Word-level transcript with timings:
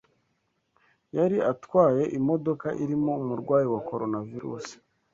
Yari 1.17 1.37
atwaye 1.51 2.03
imodoka 2.17 2.67
irimo 2.83 3.11
umurwayi 3.21 3.67
wa 3.73 3.81
Coronavirusi. 3.89 4.75